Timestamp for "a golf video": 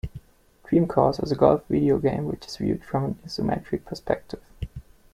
1.31-1.99